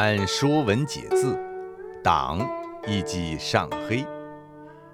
[0.00, 1.34] 按《说文解字》，
[2.02, 2.40] 党
[2.88, 4.02] 亦即上黑。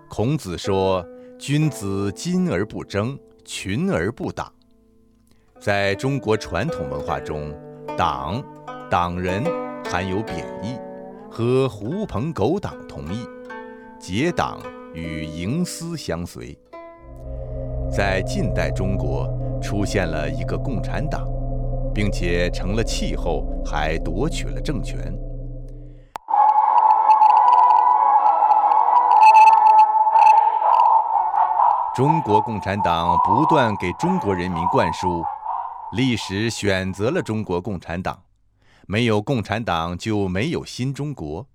[0.08, 1.06] 孔子说
[1.38, 4.52] ：“君子矜而不争，群而不党。”
[5.62, 7.54] 在中国传统文化中
[7.96, 8.42] ，“党
[8.90, 9.44] ”“党人”
[9.88, 10.76] 含有贬义，
[11.30, 13.28] 和狐朋狗党同义。
[14.00, 14.60] 结党
[14.92, 16.58] 与营私相随。
[17.88, 21.35] 在近代中国，出现了一个共产党。
[21.96, 25.18] 并且成了气候，还夺取了政权。
[31.94, 35.24] 中国共产党不断给中国人民灌输：
[35.92, 38.24] 历史选择了中国共产党，
[38.86, 41.46] 没有共产党就没有新中国。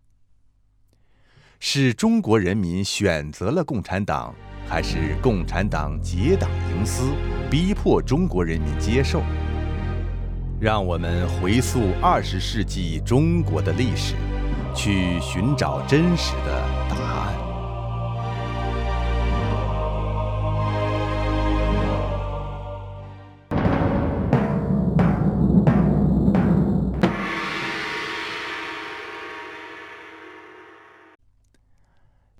[1.59, 4.33] 是中国人民选择了共产党，
[4.67, 7.13] 还是共产党结党营私，
[7.51, 9.21] 逼迫中国人民接受？
[10.61, 14.13] 让我们回溯二十世纪中国的历史，
[14.75, 17.35] 去寻找真实的答案。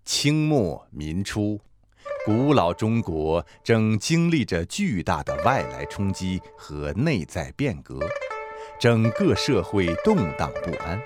[0.05, 1.59] 清末民初，
[2.23, 7.99] 古老中国正经历着巨大的外来冲击和内在变革，
[8.79, 11.01] 整个社会动荡不安。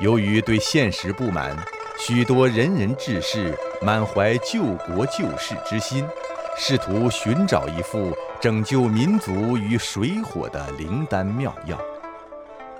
[0.00, 1.54] 由于对现实不满，
[1.98, 6.08] 许多仁人志士满怀救国救世之心，
[6.56, 11.78] 试图寻找一副拯救民族于水火的灵丹妙药。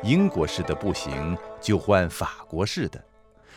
[0.03, 2.99] 英国式的不行，就换法国式的；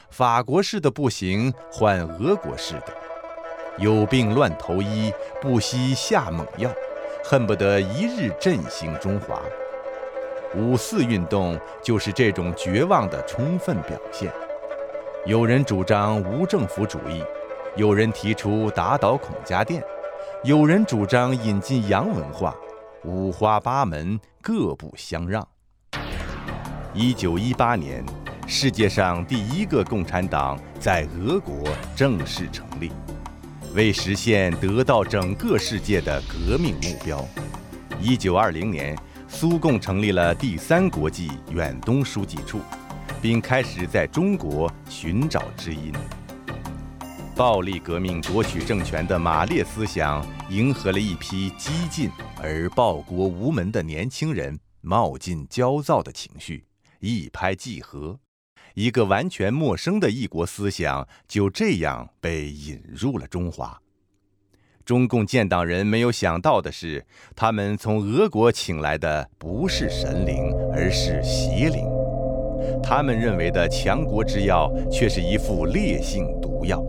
[0.09, 3.02] 法国式的不行，换俄国式的。
[3.77, 5.11] 有病乱投医，
[5.41, 6.69] 不惜下猛药，
[7.23, 9.41] 恨不得一日振兴中华。
[10.55, 14.31] 五四运动就是这种绝望的充分表现。
[15.25, 17.23] 有人主张无政府主义，
[17.75, 19.83] 有人提出打倒孔家店，
[20.43, 22.55] 有人主张引进洋文化，
[23.03, 25.47] 五花八门，各不相让。
[26.93, 28.05] 一九一八年，
[28.45, 31.55] 世界上第一个共产党在俄国
[31.95, 32.91] 正式成立。
[33.73, 37.27] 为实现得到整个世界的革命目标，
[37.99, 38.95] 一九二零年，
[39.27, 42.59] 苏共成立了第三国际远东书记处，
[43.19, 45.91] 并开始在中国寻找知音。
[47.35, 56.63] 暴力革命夺取政权的马列思想，迎合了一批激进而报国无门的年轻人冒进焦躁的情绪，
[56.99, 58.19] 一拍即合。
[58.73, 63.79] 一个完全陌生的异国思想就这样被引入了中华。
[64.85, 71.87] 中共建党人没有想到的是，他们从俄国请来的不是神灵，而是邪灵。
[72.81, 76.83] 他们认为的强国之药，却是一副烈性毒药。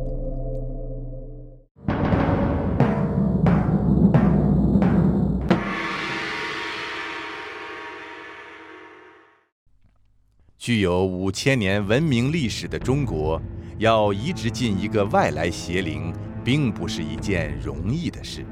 [10.64, 13.38] 具有五千年文明历史的中国，
[13.76, 16.10] 要移植进一个外来邪灵，
[16.42, 18.46] 并不是一件容易的事。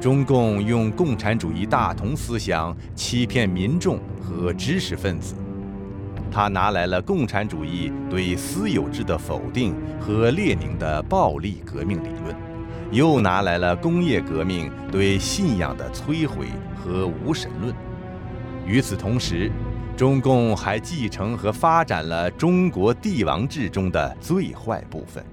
[0.00, 5.34] 中共用共产主义大同思想欺骗民众和知识分子，
[6.30, 12.34] 他拿来了共产主义对私有制的否定和列宁的暴力革命理论，
[12.90, 17.74] 又拿来了工业革命对信仰的摧毁和无神论。
[18.66, 19.50] 与此同时，
[19.98, 25.24] 中共还继承和发展了中国帝王制中的最坏部分。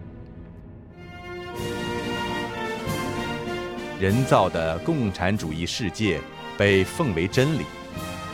[3.99, 6.19] 人造的共产主义世界
[6.57, 7.61] 被奉为真理，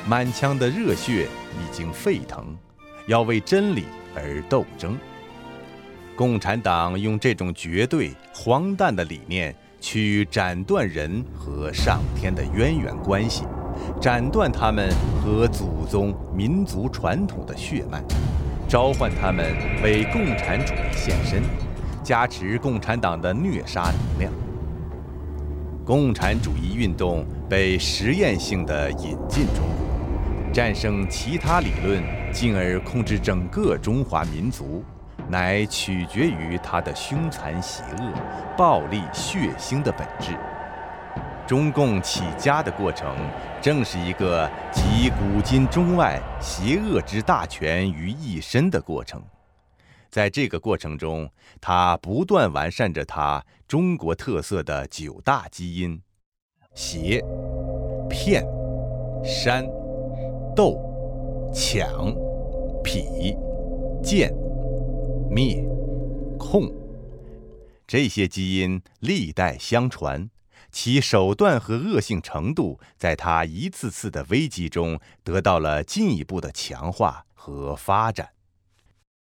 [0.07, 1.27] 满腔的热血
[1.59, 2.55] 已经沸腾，
[3.07, 3.83] 要为真理
[4.15, 4.97] 而斗争。
[6.15, 13.43] 共产党用这种绝对荒诞的理念去斩断人和上天的渊源关系。
[13.99, 14.89] 斩断他们
[15.23, 18.01] 和祖宗民族传统的血脉，
[18.67, 19.45] 召唤他们
[19.83, 21.43] 为共产主义献身，
[22.03, 24.33] 加持共产党的虐杀能量。
[25.83, 34.83] 共产主义运动被实验性的引进中国，战胜其他理论，进而控制整个中华民族，
[35.27, 38.13] 乃取决于它的凶残邪恶、
[38.55, 40.33] 暴力血腥的本质。
[41.51, 43.13] 中共起家的过程，
[43.61, 49.21] 正是一个集古今中外邪恶之大权于一身的过程。
[50.09, 56.01] 在这个过程中，它不断完善着它中国特色的九大基因：
[56.73, 57.21] 邪、
[58.09, 58.45] 骗、
[59.21, 59.67] 煽、
[60.55, 60.79] 斗、
[61.53, 62.15] 抢、
[62.81, 63.37] 痞、
[64.01, 64.33] 贱、
[65.29, 65.61] 灭、
[66.39, 66.73] 控，
[67.85, 70.29] 这些基因历代相传，
[70.71, 78.29] 其手段和恶性程度在他一次次的危机中得到了进一步的强化和发展。
[79.07, 79.13] 十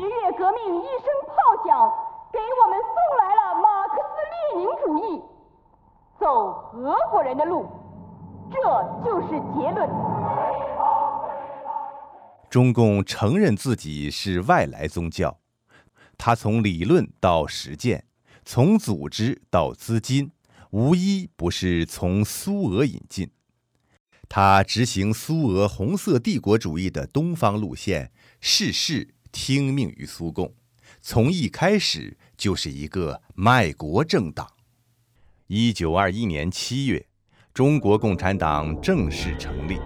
[0.00, 1.92] 月革命一声炮响
[2.32, 5.22] 给我们送来了马克思列宁主义
[6.18, 6.26] 走
[6.74, 7.81] 俄国人的路。
[8.52, 8.58] 这
[9.02, 9.88] 就是结论
[12.50, 15.40] 中共承认自己是外来宗教，
[16.18, 18.04] 它从理论到实践，
[18.44, 20.30] 从组织到资金，
[20.70, 23.30] 无一不是从苏俄引进。
[24.28, 30.54] 它执行苏俄红色帝国主义的东方路线，事事听命于苏共，
[31.00, 34.46] 从一开始就是一个卖国政党。
[35.46, 37.06] 一九二一年七月，
[37.54, 39.76] 中国共产党正式成立。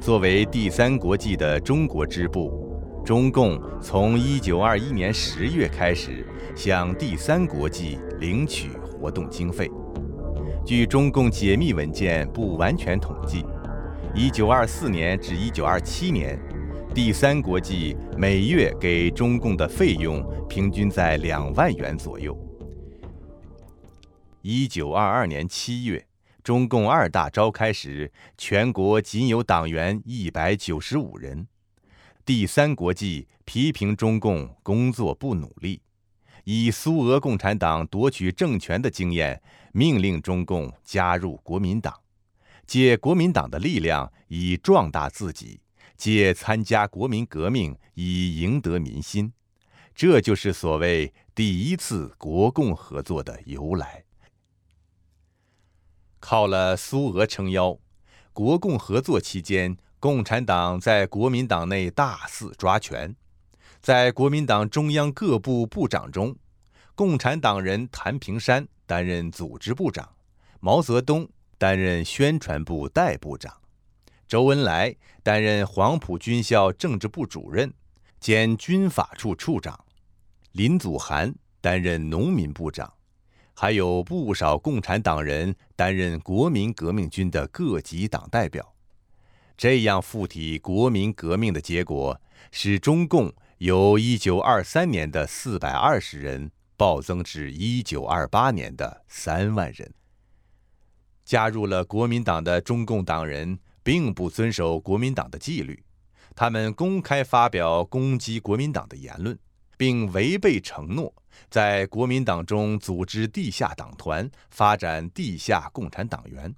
[0.00, 6.26] 作为第三国际的中国支部，中共从1921年10月开始
[6.56, 9.70] 向第三国际领取活动经费。
[10.64, 13.44] 据中共解密文件不完全统计
[14.14, 16.40] ，1924年至1927年，
[16.94, 22.34] 第三国际每月给中共的费用平均在两万元左右。
[24.42, 26.07] 1922年7月。
[26.48, 31.46] 中共二大召开时，全国仅有党员一百九十五人。
[32.24, 35.82] 第三国际批评中共工作不努力，
[36.44, 39.42] 以苏俄共产党夺取政权的经验，
[39.74, 41.92] 命令中共加入国民党，
[42.66, 45.60] 借国民党的力量以壮大自己，
[45.98, 49.30] 借参加国民革命以赢得民心。
[49.94, 54.07] 这就是所谓第一次国共合作的由来。
[56.20, 57.78] 靠了苏俄撑腰，
[58.32, 63.14] 国共合作期间，共产党在国民党内大肆抓权。
[63.80, 66.36] 在国民党中央各部部长中，
[66.94, 70.08] 共产党人谭平山担任组织部长，
[70.60, 73.54] 毛泽东担任宣传部代部长，
[74.26, 77.72] 周恩来担任黄埔军校政治部主任。
[78.20, 79.78] 兼军法处处长，
[80.50, 82.92] 林祖涵担任农民部长。
[83.60, 88.72] 还有不少共产党人担任国民革命军的各级党代表，
[89.56, 92.20] 这样附体国民革命的结果，
[92.52, 99.92] 使中共由一九二三年的四百二十人暴增至一九二八年的三万人。
[101.24, 105.82] 加入了国民党的中共党人并不遵守国民党的纪律，
[106.36, 109.36] 他们公开发表攻击国民党的言论，
[109.76, 111.12] 并违背承诺。
[111.48, 116.54] 在国民党中组织地下党团，发展地下共产党员。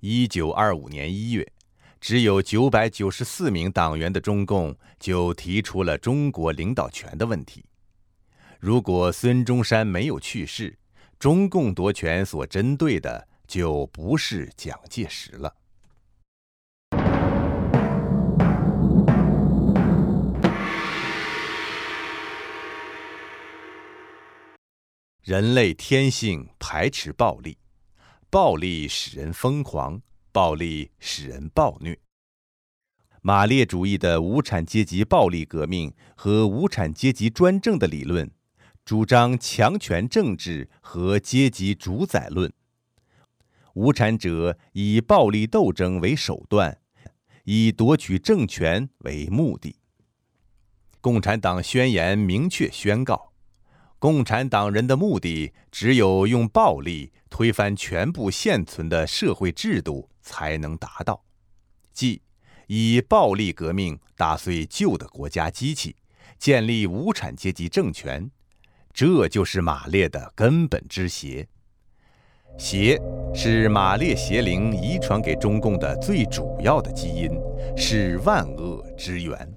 [0.00, 1.52] 一九二五年一月，
[2.00, 7.64] 只有九百九十四名党员的中共就提出了中国领导权的问题。
[8.58, 10.78] 如果孙中山没有去世，
[11.18, 15.54] 中共夺权所针对的就不是蒋介石了。
[25.22, 27.56] 人类天性排斥暴力，
[28.28, 30.02] 暴力使人疯狂，
[30.32, 31.96] 暴力使人暴虐。
[33.20, 38.28] 马列主义的无产阶级暴力革命和无产阶级专政的理论，
[38.84, 42.52] 主张强权政治和阶级主宰论。
[43.74, 46.80] 无产者以暴力斗争为手段，
[47.44, 49.76] 以夺取政权为目的。
[51.00, 53.31] 共产党宣言明确宣告。
[54.02, 61.22] 共产党人的目的只有用暴力推翻全部现存的社会制度才能达到，
[61.92, 62.20] 即
[62.66, 65.94] 以暴力革命打碎旧的国家机器，
[66.36, 68.28] 建立无产阶级政权。
[68.92, 71.46] 这就是马列的根本之邪。
[72.58, 73.00] 邪
[73.32, 77.30] 是马列邪灵遗传给中共的最主要的基因，
[77.76, 79.48] 是万恶之源。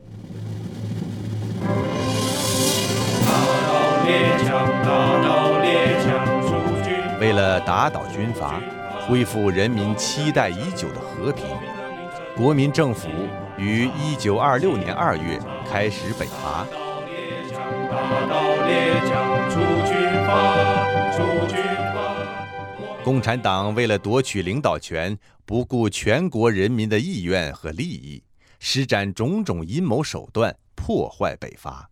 [7.19, 8.61] 为了打倒军阀，
[9.07, 11.45] 恢复人民期待已久的和平，
[12.35, 13.09] 国民政府
[13.57, 16.65] 于一九二六年二月开始北伐。
[23.03, 28.21] 共产党为了夺取领导权，不顾全国人民的意愿和利益，
[28.59, 31.89] 施展种种阴谋手段，破坏北伐。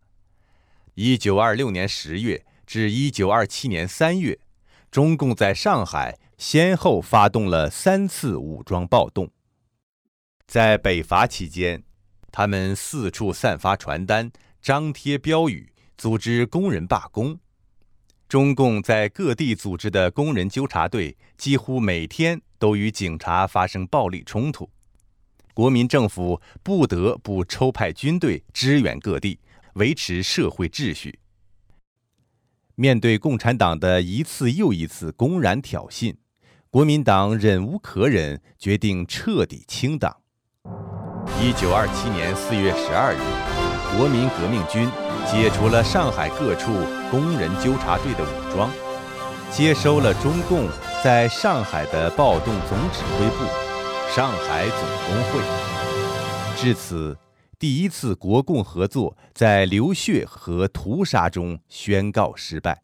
[0.95, 4.37] 一九二六年十月至一九二七年三月，
[4.91, 9.31] 中共在上海先后发动了三次武装暴动。
[10.45, 11.83] 在北伐期间，
[12.31, 14.31] 他们四处散发传单、
[14.61, 17.39] 张贴标语，组织工人罢工。
[18.29, 24.69] 中共在各地组织的工人纠察队，几乎每天都与警察发生暴力冲突。
[25.55, 29.39] 国民政府不得不抽派军队支援各地。
[29.73, 31.19] 维持社会秩序。
[32.75, 36.15] 面对共产党的一次又一次公然挑衅，
[36.69, 40.17] 国民党忍无可忍，决定彻底清党。
[41.39, 43.21] 一九二七年四月十二日，
[43.95, 44.89] 国民革命军
[45.29, 46.73] 解除了上海各处
[47.11, 48.71] 工人纠察队的武装，
[49.51, 50.67] 接收了中共
[51.03, 53.45] 在上海的暴动总指挥部——
[54.15, 56.57] 上海总工会。
[56.57, 57.15] 至此。
[57.59, 62.83] 第一次国共合作在流血和屠杀中宣告失败，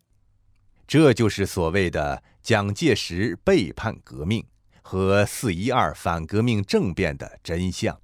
[0.88, 4.46] 这就是所谓的蒋介石背叛革命
[4.82, 8.00] 和四一二反革命政变的真相。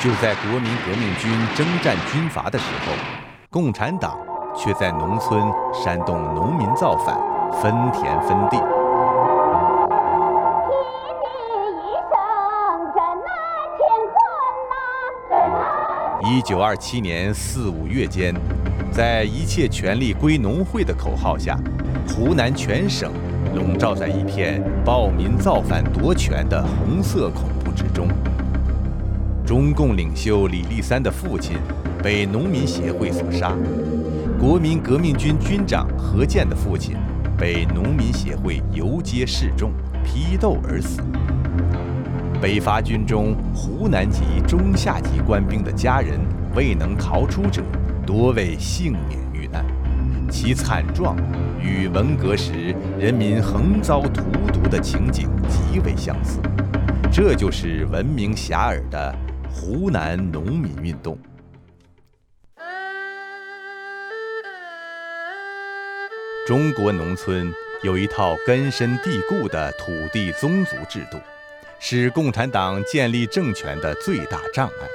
[0.00, 2.92] 就在国民革命军征战军阀的时候，
[3.50, 4.37] 共产党。
[4.58, 5.40] 却在农村
[5.72, 7.16] 煽动农民造反，
[7.62, 8.58] 分田分地。
[16.28, 18.34] 一九二七年四五月间，
[18.90, 21.56] 在一切权力归农会的口号下，
[22.08, 23.12] 湖南全省
[23.54, 28.08] 笼罩在一片暴民造反夺权的红色恐怖之中。
[29.46, 31.56] 中共领袖李立三的父亲
[32.02, 33.52] 被农民协会所杀。
[34.38, 36.96] 国民革命军军长何健的父亲
[37.36, 39.72] 被农民协会游街示众、
[40.04, 41.00] 批斗而死。
[42.40, 46.20] 北伐军中湖南籍中下级官兵的家人
[46.54, 47.62] 未能逃出者，
[48.06, 49.64] 多为幸免遇难，
[50.30, 51.16] 其惨状
[51.60, 56.38] 与文革时人民横遭荼毒的情景极为相似。
[57.10, 59.12] 这就是闻名遐迩的
[59.50, 61.18] 湖南农民运动。
[66.48, 67.52] 中国农村
[67.82, 71.18] 有一套根深蒂固的土地宗族制度，
[71.78, 74.88] 是共产党建立政权的最大障碍。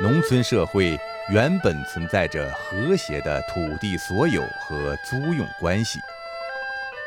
[0.00, 0.98] 农村社会
[1.30, 5.98] 原本存在着和谐的土地所有和租用关系，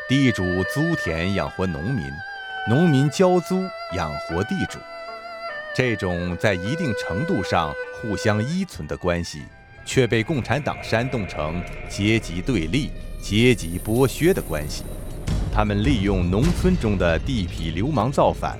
[0.08, 2.12] 地主租田养活农民，
[2.70, 4.78] 农民交租养活地主，
[5.74, 9.42] 这种在一定程度上互相依存的关系，
[9.86, 12.90] 却被共产党煽动成阶级对立。
[13.22, 14.84] 阶级剥削的关系，
[15.54, 18.58] 他们利用农村中的地痞流氓造反，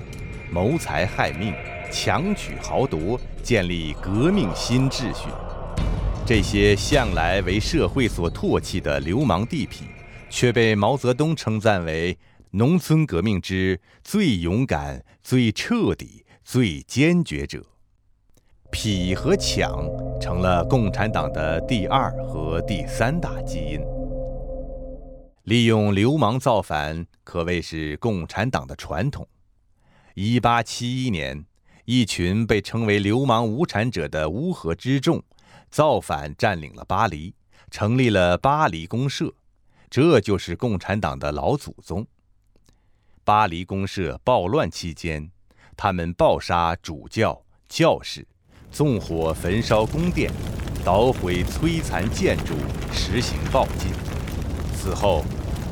[0.52, 1.52] 谋财害命，
[1.90, 5.28] 强取豪夺，建立革命新秩序。
[6.24, 9.82] 这些向来为社会所唾弃的流氓地痞，
[10.30, 12.16] 却被毛泽东称赞为
[12.52, 17.71] 农村革命之最勇敢、最彻底、最坚决者。
[18.72, 19.86] 痞和抢
[20.18, 23.80] 成了共产党的第二和第三大基因。
[25.44, 29.28] 利用流氓造反可谓是共产党的传统。
[30.14, 31.44] 一八七一年，
[31.84, 35.22] 一群被称为“流氓无产者”的乌合之众
[35.68, 37.34] 造反，占领了巴黎，
[37.70, 39.34] 成立了巴黎公社，
[39.90, 42.06] 这就是共产党的老祖宗。
[43.24, 45.30] 巴黎公社暴乱期间，
[45.76, 48.26] 他们暴杀主教、教士，
[48.72, 50.32] 纵火焚烧宫殿，
[50.82, 52.54] 捣毁摧残建筑，
[52.90, 53.92] 实行暴禁。
[54.74, 55.22] 此后，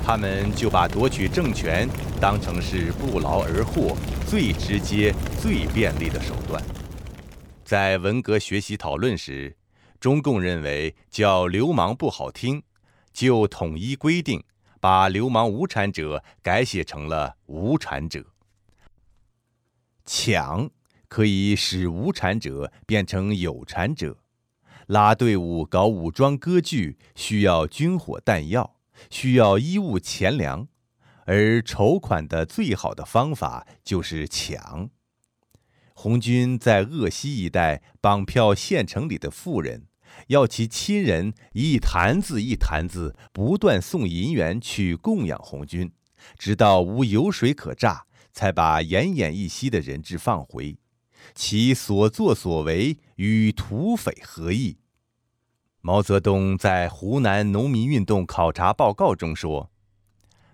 [0.04, 1.88] 他们就把夺取政权
[2.20, 3.96] 当成是不劳而获、
[4.28, 6.62] 最直接、最便利的手段。
[7.64, 9.56] 在文革学习讨论时，
[9.98, 12.62] 中共认为叫流氓不好听，
[13.14, 14.44] 就统一规定，
[14.78, 18.22] 把流氓无产者改写成了无产者。
[20.04, 20.68] 抢
[21.10, 24.16] 可以使无产者变成有产者，
[24.86, 28.76] 拉队伍搞武装割据需要军火弹药。
[29.08, 30.68] 需要衣物钱粮，
[31.24, 34.90] 而筹款的最好的方法就是抢。
[35.94, 39.86] 红军在鄂西一带绑票县城里的富人，
[40.26, 45.90] 要其亲人一坛子一坛子不断送银元去供养红军，
[46.38, 50.76] 直到无油水可榨，才把奄奄一息的人质放回。
[51.34, 54.78] 其所作所为与土匪何异？
[55.82, 59.70] 毛泽东在湖南农民运动考察报告中说：“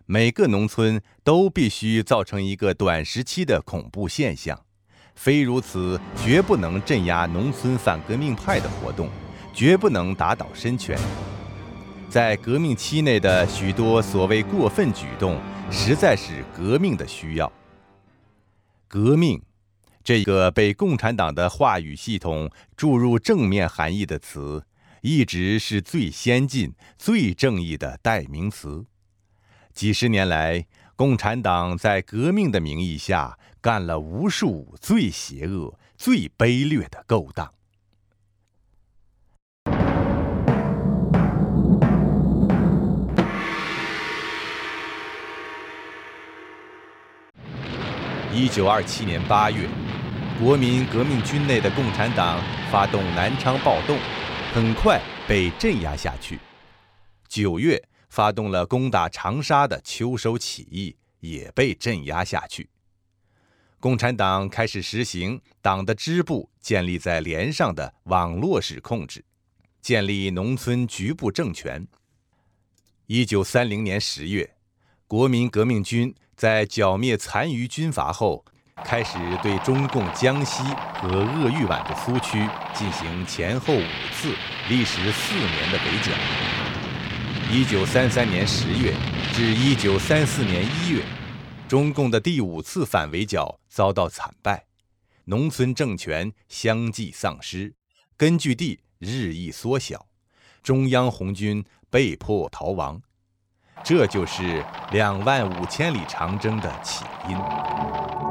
[0.06, 4.64] 每个农村都必须造成一个短时期的恐怖现象，
[5.16, 9.10] 非如此，绝不能镇压农村反革命派的活动，
[9.52, 10.96] 绝不能打倒申权。
[12.08, 15.40] 在革命期内的许多所谓过分举动，
[15.72, 17.52] 实在是革命的需要。
[18.86, 19.42] 革命，
[20.06, 24.64] 这个被共产党的话语系统注入正面含义的词，
[25.00, 28.86] 一直是最先进、最正义的代名词。
[29.74, 37.52] 几十年来，共产党在革命的名义下干了无数最邪恶、最卑劣的勾当。
[48.32, 49.66] 一九二七年八月，
[50.38, 53.98] 国民革命军内的共产党发动南昌暴动，
[54.52, 56.38] 很快被镇压下去。
[57.28, 57.82] 九月。
[58.08, 62.70] 发动了攻打长沙的秋收起义，也被镇压下去。
[63.78, 69.22] 共产党开始实行党的支部建立在连上的网络式控制，
[69.82, 71.86] 建立农村局部政权。
[73.04, 74.54] 一九三零年十月，
[75.06, 78.46] 国民革命军在剿灭残余军阀后，
[78.84, 80.62] 开始对中共江西
[80.94, 84.32] 和鄂豫皖的苏区进行前后五次、
[84.68, 86.12] 历时四年的围剿。
[87.50, 88.94] 一九三三年十月
[89.32, 91.02] 至一九三四年一月，
[91.66, 94.66] 中共的第五次反围剿遭到惨败，
[95.24, 97.74] 农村政权相继丧失，
[98.16, 100.06] 根据地日益缩小，
[100.62, 103.00] 中央红军被迫逃亡，
[103.82, 108.25] 这就是两万五千里长征的起因。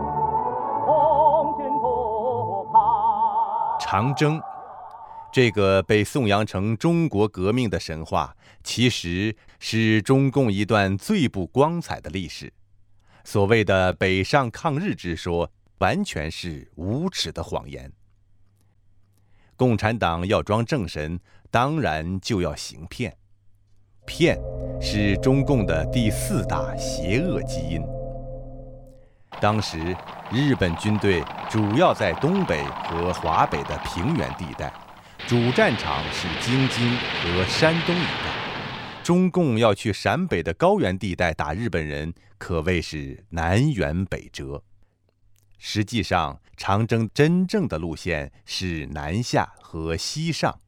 [3.88, 4.42] 长征。
[5.32, 12.52] 这个被颂扬成中国革命的神话，其实是中共一段最不光彩的历史。
[13.24, 17.92] 所谓的北上抗日之说，完全是无耻的谎言。
[19.56, 21.20] 共产党要装正神，
[21.52, 23.16] 当然就要行骗。
[24.08, 24.40] 骗
[24.82, 27.95] 是中共的第四大邪恶基因。
[29.42, 29.96] 当时，
[30.32, 34.74] 日本军队主要在东北和华北的平原地带。
[35.28, 44.64] 主战场是京津和山东一带，中共要去陕北的高原地带打日本人，可谓是南辕北辙。
[45.58, 50.60] 实际上，长征真正的路线是南下和西上。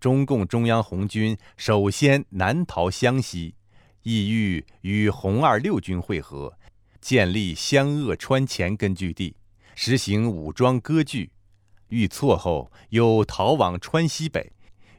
[0.00, 3.54] 中共中央红军首先南逃湘西，
[4.02, 6.56] 意欲与红二六军会合，
[7.04, 9.36] 建立湘鄂川黔根据地，
[9.74, 11.32] 实行武装割据。
[11.88, 14.52] 遇挫后，又逃往川西北，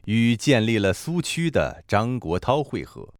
[0.04, 3.12] 与建立了苏区的张国焘会合。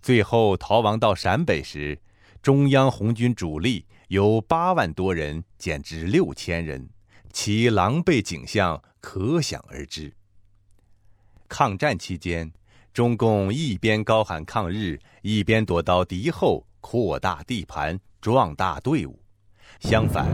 [0.00, 2.00] 最后逃亡到陕北时，
[2.40, 6.88] 中央红军主力由八万多人减至六千人，
[7.30, 10.14] 其狼狈景象可想而知。
[11.46, 12.50] 抗战期间，
[12.94, 19.18] 中共一边高喊抗日，一边躲到敌后扩大地盘、壮大队伍。
[19.80, 20.26] 相反，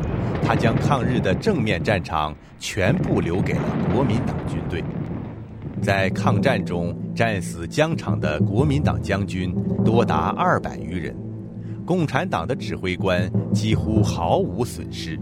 [0.42, 4.82] 他将抗日的正面战场全部留给了国民党军队。
[5.82, 9.54] 在抗战中战死疆场的国民党将军
[9.84, 11.14] 多达二百余人，
[11.84, 15.18] 共产党的指挥官几乎毫无损失。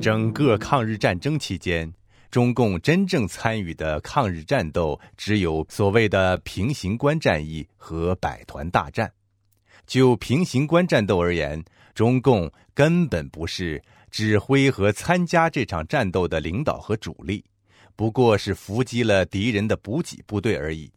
[0.00, 1.92] 整个抗日战争期间，
[2.30, 9.10] 中共真正参与的抗日战斗只有所谓的平型关战役和百团大战。
[9.86, 11.62] 就平型关战斗而言，
[11.94, 17.44] 中共根本不是指挥和参加这场战斗的领导和主力，
[17.94, 20.90] 不过是伏击了敌人的补给部队而已。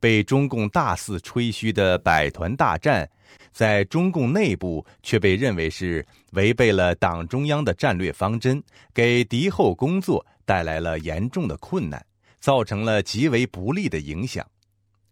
[0.00, 3.08] 被中共大肆吹嘘的百团大战，
[3.50, 8.62] 在中共内部却被认为是违背了党中央的战略方针，
[8.94, 12.04] 给敌后工作带来了严重的困难，
[12.38, 14.46] 造成了极为不利的影响。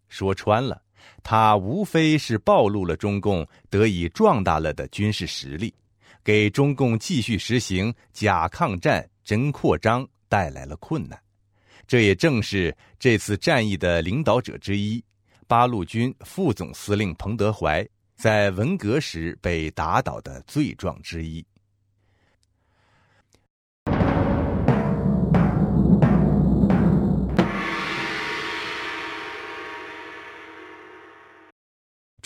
[0.09, 0.81] 说穿了。
[1.23, 5.73] 它无非是暴露了中共得以壮大了的军事实力，
[6.23, 11.19] 给中共继续实行假抗战、真扩张带来了困难。
[11.87, 15.03] 这也正是这次战役的领导者之一——
[15.47, 21.45] 八路军副总司令彭德怀在文革时被打倒的罪状之一。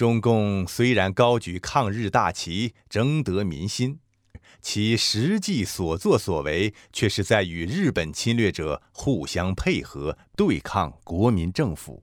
[0.01, 3.99] 中共虽然高举抗日大旗，争得民心，
[4.63, 12.03] 其实际所作所为却是在与日本侵略者互相配合，对抗国民政府。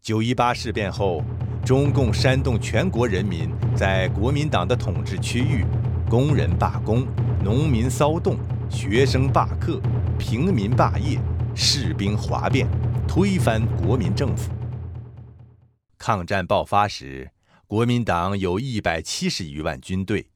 [0.00, 1.22] 九一八事变后，
[1.62, 5.66] 中共煽动全国人民在国民党的统治区域，
[6.08, 7.06] 工人罢工、
[7.44, 8.38] 农民骚动、
[8.70, 9.78] 学生罢课、
[10.18, 11.20] 平民罢业、
[11.54, 12.66] 士兵哗变，
[13.06, 14.50] 推翻国民政府。
[16.00, 17.30] 抗战爆发时，
[17.66, 20.30] 国民党有一百七十余万军队，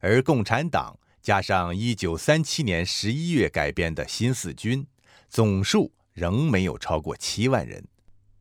[0.00, 4.86] 而共产党加上一九三七年十一月改编的新四军，
[5.28, 7.86] 总数仍没有超过七万人，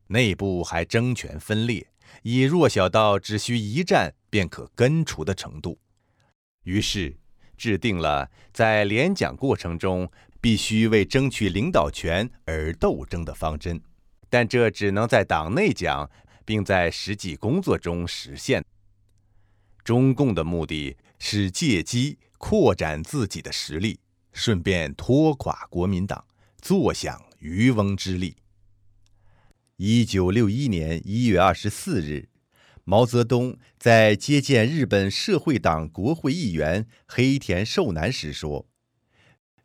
[0.08, 1.86] 内部还争权分裂，
[2.24, 5.78] 已弱小到只需一战便可根除的程度。
[6.64, 7.18] 于是，
[7.58, 13.82] 制定了在联蒋过程中必须为争取领导权而斗争的方针，
[14.30, 16.10] 但这只能在党内讲。
[16.46, 18.64] 并在实际工作中实现。
[19.84, 24.00] 中共的目的是借机扩展自己的实力，
[24.32, 26.26] 顺便拖垮国民党，
[26.62, 28.38] 坐享渔翁之利。
[29.78, 32.30] 一九六一年一月二十四日，
[32.84, 38.68] 毛泽东在接见日本社会党国会议员黑田寿男时说：“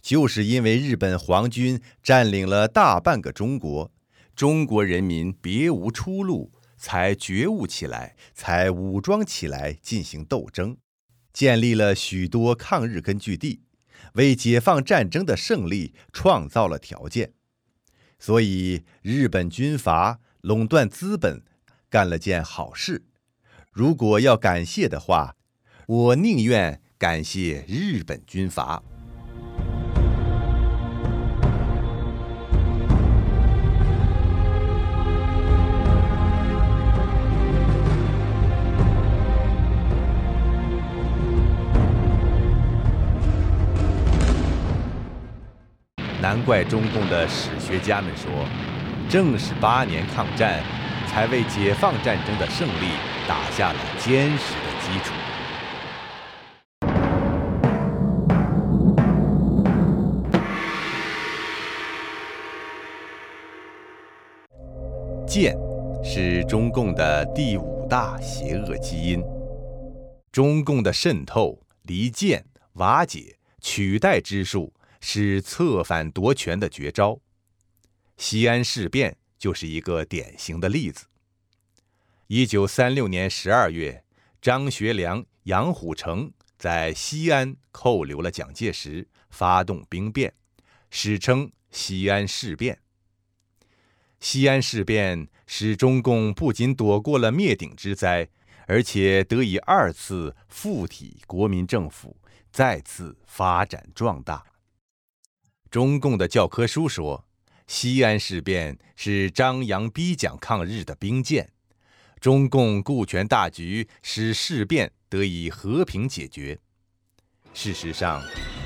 [0.02, 3.92] 就是因为日本皇军占领了大半个中国，
[4.34, 10.78] 中国人民别无出路。”才觉悟起来，才武装起来进行斗争，
[11.30, 13.60] 建立了许多抗日根据地，
[14.14, 17.34] 为解放战争的胜利创造了条件。
[18.18, 21.42] 所以，日本军阀垄断资本，
[21.90, 23.04] 干了件好事。
[23.70, 25.36] 如果要感谢的话，
[25.86, 28.82] 我宁愿感谢日本军阀。
[46.20, 48.30] 难怪中共的史学家们说，
[49.08, 50.62] 正是八年抗战，
[51.08, 52.90] 才为解放战争的胜利
[53.26, 55.14] 打下了坚实的基础。
[65.26, 65.56] 剑，
[66.04, 69.24] 是中共的第五大邪恶基因。
[70.30, 74.70] 中共的渗透、离间、瓦解、取代之术。
[75.00, 77.20] 是策反夺权的绝招，
[78.16, 81.06] 西安事变就是一个典型的例子。
[82.26, 84.04] 一九三六年十二月，
[84.40, 90.32] 张学良、杨虎城在西安扣留了蒋介石，发动兵变，
[90.90, 92.78] 史称西安事变。
[94.20, 98.28] 西安事变使中共不仅躲过了灭顶之灾，
[98.66, 102.16] 而且得以二次附体国民政府，
[102.52, 104.44] 再次发展壮大。
[105.70, 107.24] 中共的教科书说，
[107.68, 111.48] 西安事变是张杨逼蒋抗日的兵谏，
[112.20, 116.58] 中共顾全大局，使事变得以和平解决。
[117.54, 118.20] 事实上，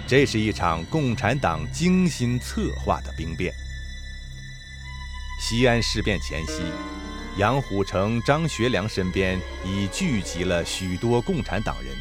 [0.06, 3.52] 这是一场共产党精心策划的兵变。
[5.38, 6.62] 西安事变前夕，
[7.36, 11.94] 杨虎城、张学良身边已聚集了许多共产党人。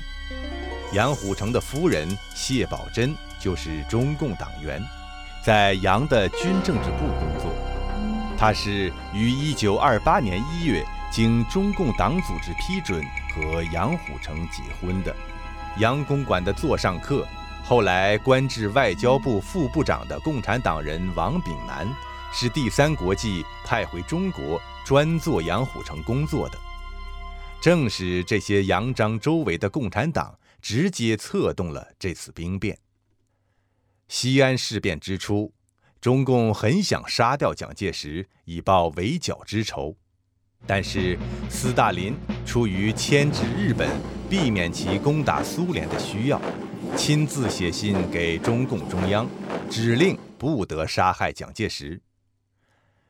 [0.93, 3.13] 杨虎城的夫人谢宝珍。
[3.43, 4.81] 就是中共党员，
[5.43, 7.53] 在杨的军政治部工作。
[8.37, 15.13] 他是于1928年1月经中共党组织批准和杨虎城结婚的。
[15.77, 17.27] 杨公馆的座上客，
[17.65, 21.85] 后来官至外交部副部长的共产党人王炳南，
[22.31, 26.57] 是第三国际派回中国专做杨虎城工作的。
[27.59, 32.77] 正是这些杨章周围的共产党，直接策动了这次兵变。
[34.07, 35.53] 西安事变之初，
[35.99, 39.95] 中共很想杀掉蒋介石以报围剿之仇，
[40.67, 41.17] 但是
[41.49, 43.89] 斯大林出于牵制日本、
[44.29, 46.39] 避免其攻打苏联的需要，
[46.95, 49.27] 亲自写信给中共中央，
[49.69, 52.01] 指令不得杀害蒋介石。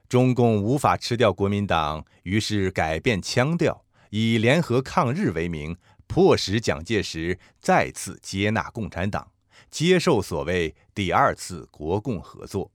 [0.08, 5.76] 中共无法吃掉国民党，于是改变腔调，以联合抗日为名，
[6.08, 9.33] 迫使蒋介石再次接纳共产党。
[9.74, 12.72] 接受所谓第二次国共合作，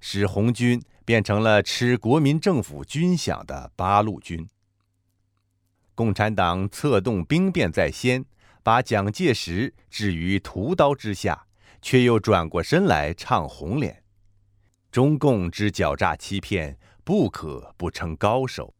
[0.00, 4.44] 使红军变成了吃国民政府军饷的八路军。
[5.94, 8.24] 共产党策动兵变在先，
[8.64, 11.46] 把蒋介石置于屠刀之下，
[11.80, 14.02] 却又转过身来唱红脸。
[14.90, 18.74] 中共之狡诈欺骗，不可不称高手。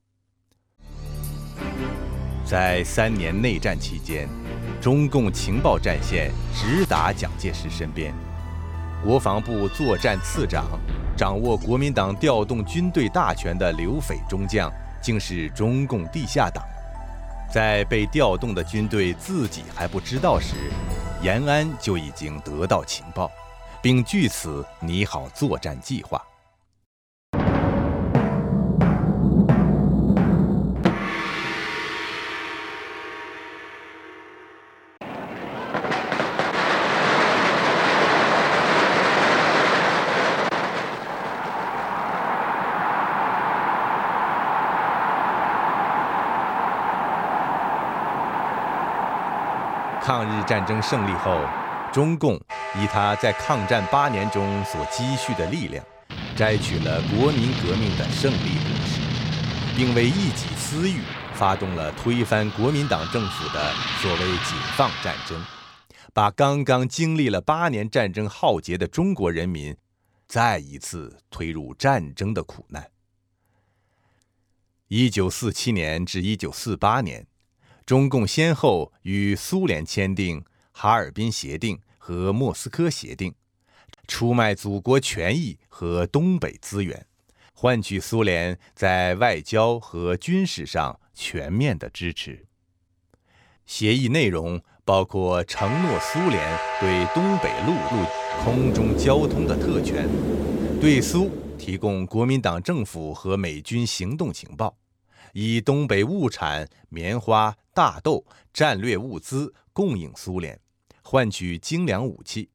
[2.44, 4.28] 在三年内战期间。
[4.80, 8.14] 中共情报战线直达蒋介石身边，
[9.02, 10.64] 国防部作战次长、
[11.16, 14.70] 掌握国民党调动军队大权的刘斐中将，
[15.02, 16.64] 竟是中共地下党。
[17.52, 20.54] 在被调动的军队自己还不知道时，
[21.22, 23.30] 延安就已经得到情报，
[23.82, 26.20] 并据此拟好作战计划。
[50.46, 51.44] 战争胜利后，
[51.92, 52.36] 中共
[52.76, 55.84] 以他在抗战八年中所积蓄的力量，
[56.36, 59.00] 摘取了国民革命的胜利果实，
[59.76, 61.00] 并为一己私欲
[61.34, 65.44] 发动了推翻国民党政府的所谓“解放战争”，
[66.14, 69.76] 把刚刚经历了八年战争浩劫的中国人民，
[70.28, 72.88] 再一次推入战争的苦难。
[74.86, 77.26] 一九四七年至一九四八年。
[77.86, 80.40] 中共先后与苏联签订
[80.72, 83.30] 《哈尔滨协定》和《莫斯科协定》，
[84.08, 87.06] 出卖祖国权益和东北资源，
[87.54, 92.44] 换取苏联在外交和军事上全面的支持。
[93.66, 98.04] 协议内容包括承诺苏联对东北陆路
[98.42, 100.08] 空中交通的特权，
[100.80, 104.76] 对苏提供国民党政府和美军行动情报。
[105.32, 110.58] 以东北物产棉花、大豆战略物资供应苏联，
[111.02, 112.48] 换取精良武器。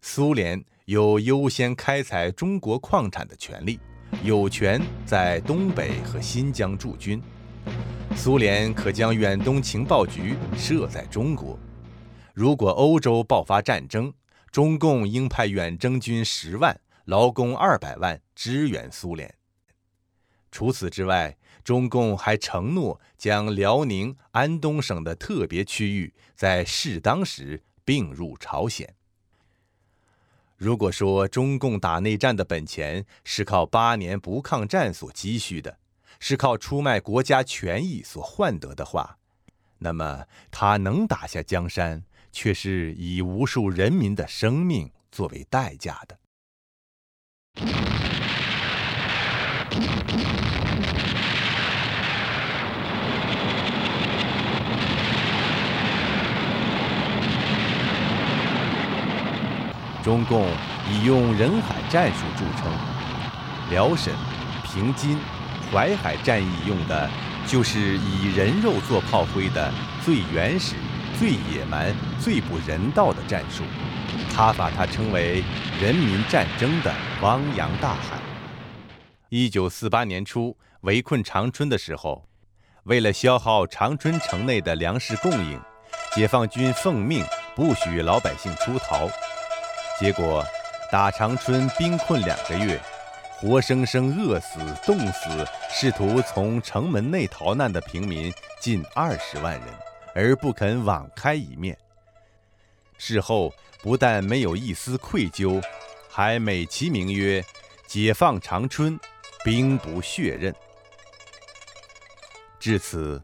[0.00, 3.78] 苏联有优先开采中国矿产的权利，
[4.24, 7.20] 有权在东北和新疆驻军。
[8.16, 11.58] 苏联可将远东情报局设在中国。
[12.32, 14.10] 如果欧洲爆发战争，
[14.50, 16.74] 中共应派远征军十万、
[17.04, 19.34] 劳工二百万支援苏联。
[20.50, 21.36] 除此之外，
[21.70, 28.92] 中共还承诺将辽宁、安东省的特别区域在适当时并入朝鲜。
[30.56, 35.78] 如果说中共打内战的本钱是靠八年不抗战所积蓄的，
[36.18, 39.16] 是靠出卖国家权益所换得的话，
[39.78, 42.02] 那么他能打下江山，
[42.32, 46.18] 却是以无数人民的生命作为代价的。
[60.10, 60.44] 中共
[60.90, 62.68] 以用人海战术著称，
[63.70, 64.12] 辽沈、
[64.64, 65.16] 平津、
[65.70, 67.08] 淮海战役用的，
[67.46, 69.72] 就是以人肉做炮灰的
[70.04, 70.74] 最原始、
[71.16, 73.62] 最野蛮、最不人道的战术。
[74.34, 75.44] 他把它称为
[75.80, 76.92] “人民战争的
[77.22, 78.18] 汪洋大海”。
[79.30, 82.26] 一九四八年初围困长春的时候，
[82.82, 85.60] 为了消耗长春城内的粮食供应，
[86.12, 89.08] 解放军奉命不许老百姓出逃。
[90.00, 90.42] 结果，
[90.90, 92.80] 打长春兵困两个月，
[93.36, 98.32] 活生生饿死、冻死，试图从城门内逃难的平民
[98.62, 99.68] 近二十万人，
[100.14, 101.76] 而不肯网开一面。
[102.96, 105.62] 事后不但没有一丝愧疚，
[106.08, 107.44] 还美其名曰
[107.86, 108.98] “解放长春，
[109.44, 110.54] 兵不血刃”。
[112.58, 113.22] 至此，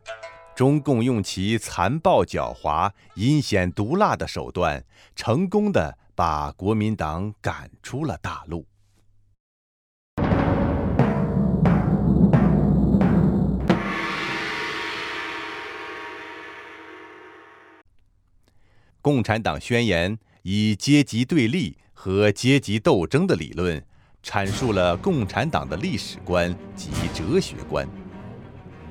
[0.54, 4.84] 中共用其残暴狡猾、阴险毒辣的手段，
[5.14, 5.96] 成功的。
[6.16, 8.66] 把国民党赶出了大陆。
[19.02, 23.84] 共产党宣言以阶级对立和阶级斗争的理论，
[24.22, 27.86] 阐述了共产党的历史观及哲学观。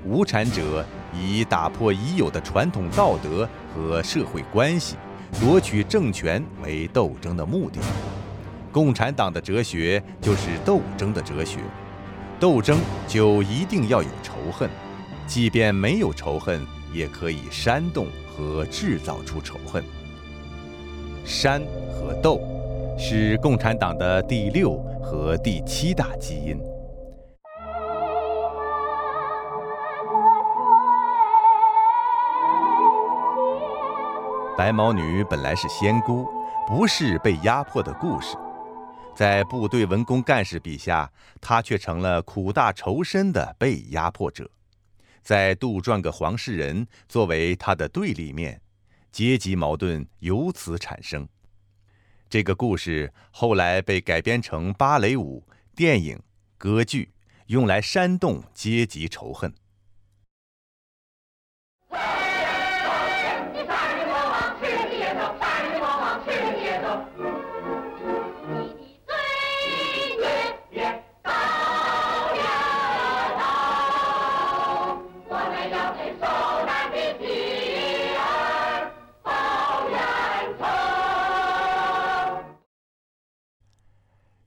[0.06, 4.96] 无产者以打破已有的传统道德和社会关系。
[5.40, 7.80] 夺取政权为斗争的目的，
[8.72, 11.60] 共产党的哲学就是斗争的哲学。
[12.40, 14.70] 斗争就一定要有仇恨，
[15.26, 19.84] 即便没有仇恨，也可以煽动和制造出仇恨。
[21.24, 21.62] 煽
[21.92, 22.42] 和斗
[22.98, 26.60] 是共产党的第六和第七大基因。
[34.58, 36.26] 白毛女本来是仙姑，
[36.66, 38.38] 不是被压迫的故事。
[39.14, 44.50] 在部队文工干事笔下，她却成了苦大仇深的被压迫者。
[45.22, 48.62] 再杜撰个黄世仁作为她的对立面，
[49.12, 51.28] 阶级矛盾由此产生。
[52.30, 56.18] 这个故事后来被改编成芭蕾舞、电影、
[56.58, 57.12] 歌剧，
[57.48, 59.54] 用来煽动阶级仇恨。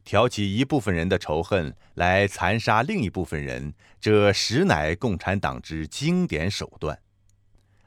[0.08, 6.98] 挑起一部分人的仇恨来残杀另一部分人，这实乃共产党之经典手段。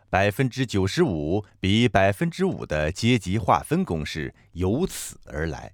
[0.08, 5.74] 百分之九十五比百分之五的阶级划分公式由此而来。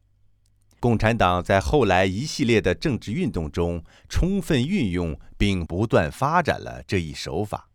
[0.80, 7.68] 共产党在后来一系列的政治运动中，充分运用并不断发展了这一手法：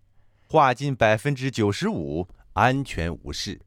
[0.49, 3.59] 划进百分之九十五，安全无事；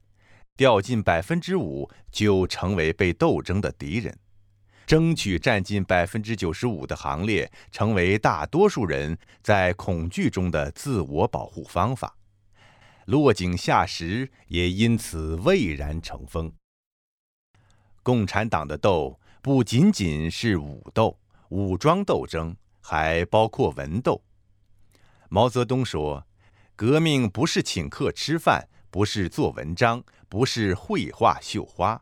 [0.58, 4.18] 掉进百分之五，就成为被斗争的敌人。
[4.86, 12.16] 争取占进百分之九十五的行列，成为大多数人在恐惧中的自我保护方法。
[13.06, 16.52] 落井下石也因此蔚然成风。
[18.02, 21.20] 共产党的斗不仅仅是武斗、
[21.50, 24.24] 武装斗争，还包括文斗。
[25.30, 26.26] 毛泽东说
[26.76, 32.00] ：“革命不是请客吃饭，不是做文章，不是绘画绣花。”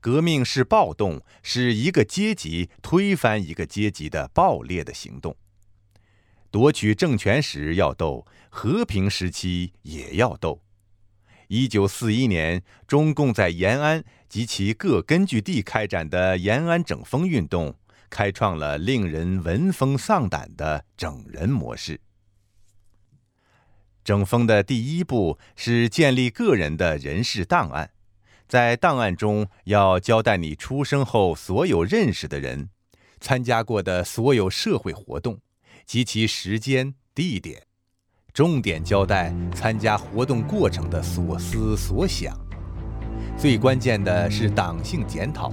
[0.00, 5.36] 革命是暴动，是一个阶级推翻一个阶级的暴烈的行动。
[6.50, 10.62] 夺取政权时要斗，和平时期也要斗。
[11.48, 17.76] 一九四一年，中共在延安及其各根据地开展的延安整风运动，
[18.08, 22.00] 开创了令人闻风丧胆的整人模式。
[24.02, 27.90] 整风的第一步是建立个人的人事档案。
[28.50, 32.68] 在档案中要交代你出生后所有认识的人，
[33.20, 35.38] 参加过的所有社会活动
[35.86, 37.62] 及其时间、地点，
[38.34, 42.36] 重点交代参加活动过程的所思所想。
[43.38, 45.52] 最关键的是党性检讨，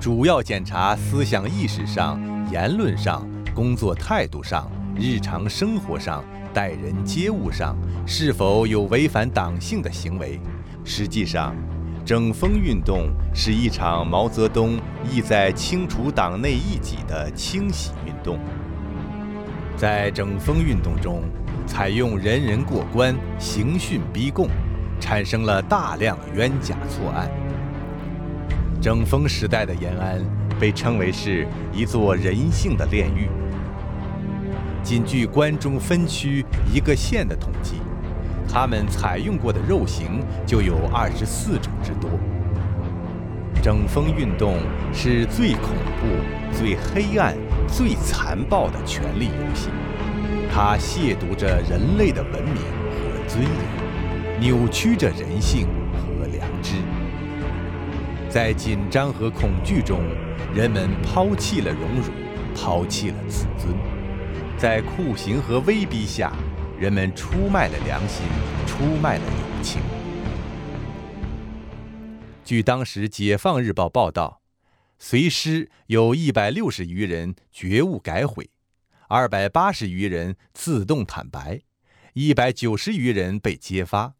[0.00, 2.16] 主要检查思想意识上、
[2.52, 10.38] 言论上、工作态度上、日常生活上、待人接物上是否有违反党性的行为。
[10.84, 11.56] 实际上。
[12.06, 14.78] 整风运动是一场毛泽东
[15.10, 18.38] 意在清除党内异己的清洗运动。
[19.76, 21.24] 在整风运动中，
[21.66, 24.48] 采用人人过关、刑讯逼供，
[25.00, 27.28] 产生了大量冤假错案。
[28.80, 30.24] 整风时代的延安
[30.60, 33.28] 被称为是一座人性的炼狱。
[34.80, 37.80] 仅据关中分区一个县的统计。
[38.48, 42.10] 他们采用过的肉刑就有二十四种之多。
[43.62, 44.58] 整风运动
[44.92, 46.06] 是最恐怖、
[46.56, 47.34] 最黑暗、
[47.66, 49.70] 最残暴的权力游戏，
[50.52, 56.74] 它亵渎着人类的文明和尊严，扭曲着人性和良知。
[58.28, 60.00] 在紧张和恐惧中，
[60.54, 62.12] 人们抛弃了荣辱，
[62.54, 63.74] 抛弃了自尊，
[64.56, 66.32] 在酷刑和威逼下。
[66.78, 68.26] 人们出卖了良心，
[68.66, 69.80] 出卖了友情。
[72.44, 74.42] 据当时《解放日报》报道，
[74.98, 78.50] 随师有一百六十余人觉悟改悔，
[79.08, 81.62] 二百八十余人自动坦白，
[82.12, 84.14] 一百九十余人被揭发，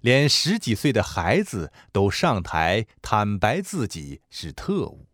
[0.00, 5.06] 连十几岁的孩子都上台坦白自己是特务。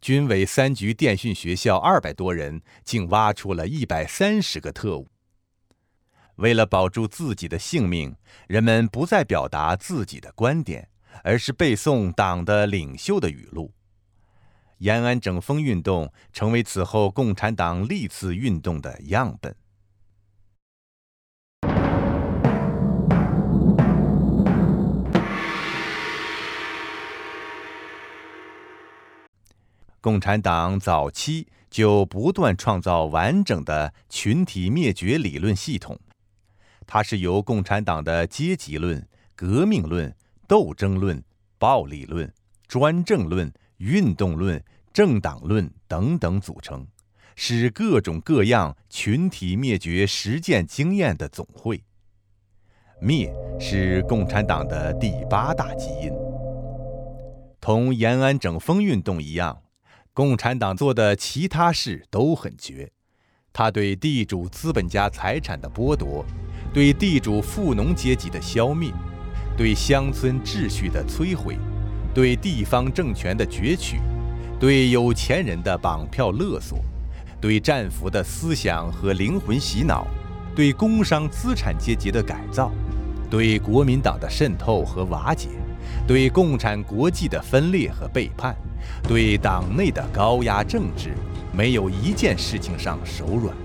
[0.00, 5.08] 军委三局电讯学校二百多人竟挖出了一百三十个特务。
[6.36, 8.14] 为了保住自己的性命，
[8.46, 10.88] 人们不再表达自己的观点，
[11.22, 13.72] 而是背诵党的领袖的语录。
[14.78, 19.54] 延安整风运动成为此后共产党历次运动的样本。
[30.02, 35.98] 共产党早期就不断创造完整的群体灭绝理论系统。
[36.86, 40.14] 它是由共产党的阶级论、革命论、
[40.46, 41.22] 斗争论、
[41.58, 42.32] 暴力论、
[42.68, 44.62] 专政论、运动论、
[44.92, 46.86] 政党论等等组成，
[47.34, 51.82] 是各种各样群体灭绝实践经验的总汇。
[53.00, 53.30] 灭
[53.60, 56.10] 是共产党的第八大基因。
[57.60, 59.64] 同延安整风运动一样，
[60.14, 62.92] 共产党做的其他事都很绝。
[63.52, 66.24] 他对地主资本家财产的剥夺。
[66.76, 68.92] 对地主富农阶级的消灭，
[69.56, 71.56] 对乡村秩序的摧毁，
[72.12, 73.98] 对地方政权的攫取，
[74.60, 76.78] 对有钱人的绑票勒索，
[77.40, 80.06] 对战俘的思想和灵魂洗脑，
[80.54, 82.70] 对工商资产阶级的改造，
[83.30, 85.48] 对国民党的渗透和瓦解，
[86.06, 88.54] 对共产国际的分裂和背叛，
[89.08, 91.14] 对党内的高压政治，
[91.54, 93.56] 没有一件事情上手软。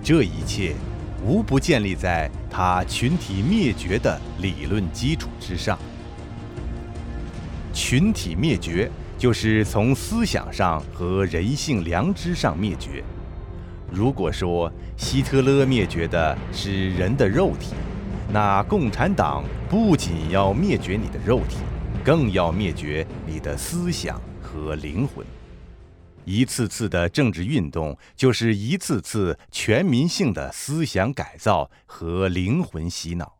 [0.00, 0.76] 这一切，
[1.24, 5.78] 无不建立在他群体灭绝的理论基础之上。
[7.72, 8.90] 群体灭绝。
[9.18, 13.02] 就是从思想上和人性良知上灭绝。
[13.90, 17.74] 如果说希特勒灭绝的是人的肉体，
[18.32, 21.56] 那共产党不仅要灭绝你的肉体，
[22.04, 25.26] 更要灭绝你的思想和灵魂。
[26.28, 33.38] 一次次的政治运动，就是一次次全民性的思想改造和灵魂洗脑。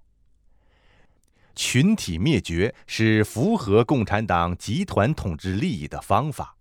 [1.54, 6.56] 群体灭绝是符合共产党集团统治利益的方法，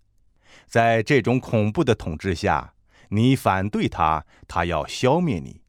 [0.66, 2.74] 在这种恐怖的统治下，
[3.08, 5.62] 你反对他，他要消灭你；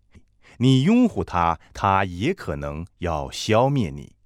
[0.58, 4.18] 你拥护他，他也可能要消灭你。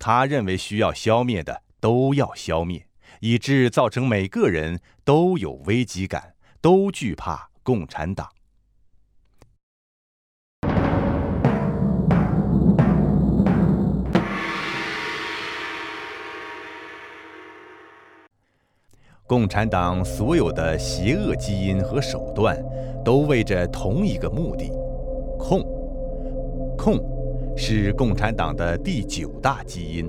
[0.00, 2.88] 他认为需要消灭的都要消灭，
[3.20, 8.28] 以致造成每个人都有危机感，都惧怕共产党。
[19.28, 22.56] 共产党所有的邪恶基因和手段，
[23.04, 24.70] 都为着同一个目的：
[25.36, 25.60] 控。
[26.78, 27.00] 控
[27.56, 30.08] 是共产党的第九大基因。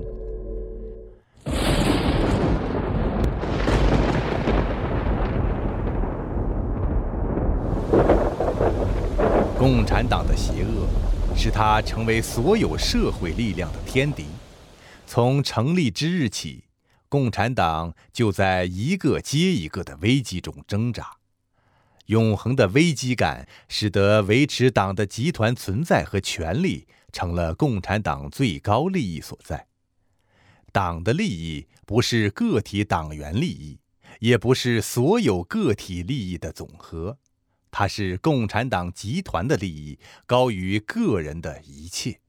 [9.58, 10.88] 共产党的邪恶，
[11.36, 14.26] 使它成为所有社会力量的天敌。
[15.06, 16.64] 从成立之日起。
[17.10, 21.16] 共产党就在一个接一个的危机中挣扎，
[22.04, 29.68] 永恒的危机感使得维持党的集团存在和权力成了共产党最高利益所在。
[30.70, 33.78] 党的利益不是个体党员利益，
[34.20, 37.16] 也不是所有个体利益的总和，
[37.70, 42.20] 它是共产党集团的利益高于个人的一切。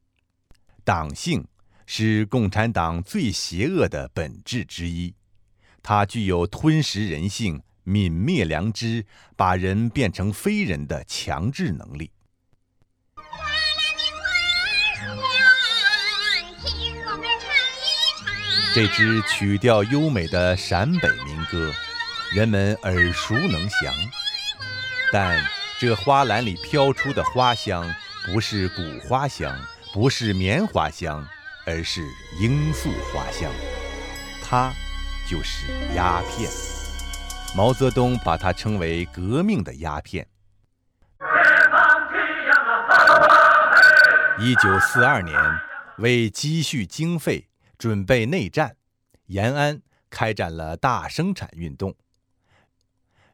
[0.84, 1.48] 党性。
[1.92, 5.16] 是共产党最邪恶的本质之一，
[5.82, 12.12] 它具有吞食人性、泯灭良知、把人变成非人的强制能力。
[18.76, 21.74] 这支曲调优美的陕北民歌，
[22.36, 23.92] 人们耳熟能详，
[25.12, 25.44] 但
[25.80, 27.92] 这花篮里飘出的花香，
[28.26, 29.56] 不是谷花香，
[29.94, 31.28] 不是棉花香。
[31.66, 32.02] 而是
[32.40, 33.52] 罂粟花香，
[34.44, 34.72] 它
[35.30, 36.50] 就是鸦片。
[37.56, 40.26] 毛泽东把它称为“革命的鸦片”。
[44.40, 45.38] 一九四二年，
[46.00, 48.76] 为积蓄经费、准备内战，
[49.28, 49.80] 延安
[50.10, 51.96] 开展了大生产运动。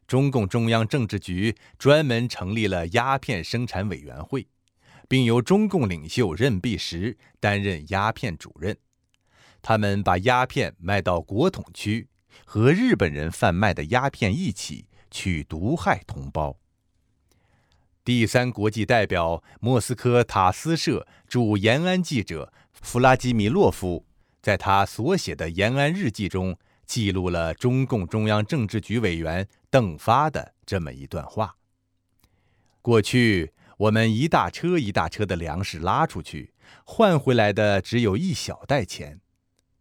[0.08, 4.48] 中共中央政治局专门成立了鸦片生产委员会。
[5.08, 8.76] 并由中共领袖任弼时担任鸦片主任，
[9.62, 12.08] 他们把鸦片卖到国统区，
[12.44, 16.58] 和日本人贩卖的鸦片一起去毒害同胞。
[18.04, 24.06] 第三国际代表、莫斯科塔斯社驻延安记者弗拉基米洛夫，
[24.42, 31.56] 在他所写的延安日记中，记录了中共中央政治局委员邓发的这么一段话：
[32.82, 33.52] 过去。
[33.78, 36.54] 我们一大车一大车的粮食拉出去，
[36.86, 39.20] 换回来的只有一小袋钱。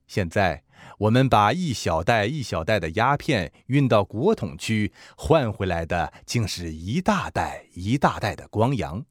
[0.08, 0.64] 现在
[0.98, 9.04] 我们把一小袋一小袋的鸦片运到国统区，换回来的竟是一大袋一大袋的光洋。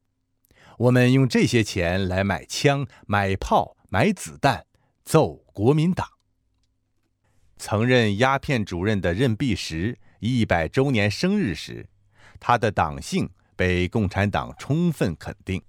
[0.79, 4.65] 我们用这些钱来买枪、买炮、买子弹，
[5.05, 6.05] 揍国民党。
[7.65, 11.87] 曾任鸦片主任的任弼时一百周年生日时，
[12.37, 13.29] 他的党性。
[13.55, 15.61] 被共产党充分肯定，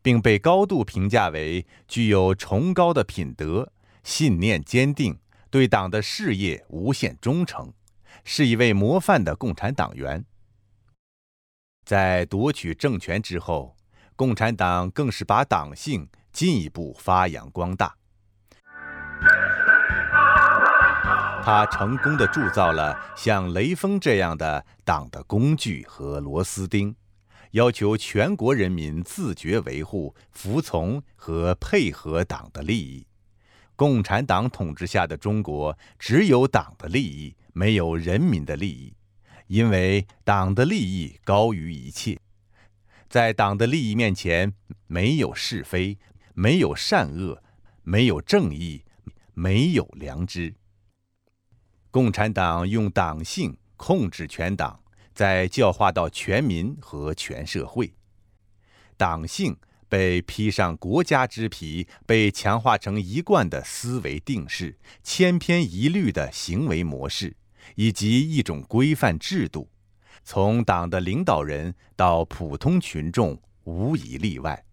[0.00, 3.72] 并被高度评价为具有崇高的品德、
[4.04, 5.18] 信念坚定、
[5.50, 7.72] 对党的事业无限忠诚，
[8.24, 10.24] 是一位模范的共产党员。
[11.84, 13.76] 在夺取政权之后，
[14.14, 17.96] 共产党更是把党性进一步发扬光大。
[21.42, 26.94] 他成功的铸造了像雷锋这样的党的工具和螺丝钉。
[27.52, 33.06] 要求全国人民自觉维护、服从和配合党的利益。
[33.74, 38.94] 共产党统治下的中国，只有党的利益，没有人民的利益。
[39.48, 42.20] 因为党的利益高于一切，
[43.08, 44.54] 在党的利益面前，
[44.86, 45.98] 没有是非，
[46.34, 47.42] 没有善恶，
[47.82, 48.84] 没有正义，
[49.34, 50.54] 没有良知。
[51.90, 54.78] 共产党用党性控制全党，
[55.12, 57.92] 再教化到全民和全社会。
[58.96, 59.56] 党性
[59.88, 67.36] 被披上国家之皮，被强化成一贯的思维定式、千篇一律的行为模式，
[67.74, 69.68] 以及一种规范制度。
[70.22, 74.64] 从党的领导人到普通群众，无一例外。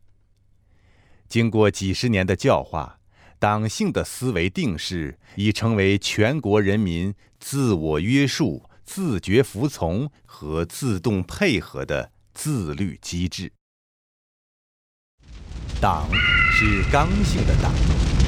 [1.27, 2.96] 经过几十年的教化。
[3.39, 13.53] 党性的思维定式已成为全国人民自我约束、自觉服从和自动配合的自律机制。
[15.79, 16.09] 党
[16.51, 17.71] 是刚性的党，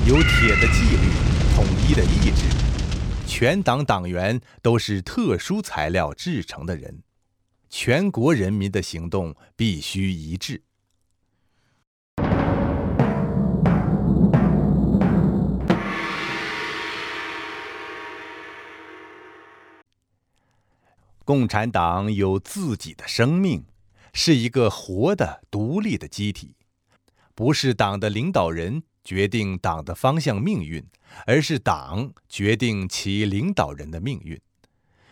[0.07, 1.09] 有铁的纪律、
[1.55, 2.45] 统一的意志。
[3.25, 7.01] 全党党员都是特殊材料制成的人，
[7.67, 10.61] 全国人民的行动必须一致。
[21.29, 23.63] 共产党有自己的生命，
[24.13, 26.55] 是一个活的、独立的机体，
[27.35, 30.83] 不是党的领导人决定党的方向命运，
[31.27, 34.41] 而是党决定其领导人的命运。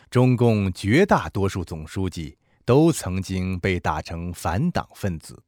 [0.09, 5.43] 中共绝大多数总书记都曾经被打成反党分子。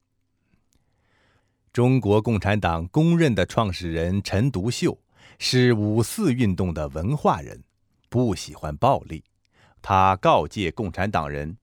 [1.74, 4.96] 中国共产党公认的创始人陈独秀
[5.40, 7.64] 是五四运动的文化人，
[8.08, 9.24] 不喜欢暴力。
[9.82, 11.58] 他告诫共产党人：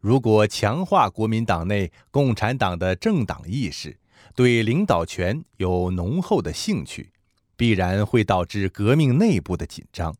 [0.00, 3.98] 如果强化国民党内共产党的政党意识，
[4.34, 7.12] 对领导权有浓厚的兴趣，
[7.56, 10.14] 必然会导致革命内部的紧张。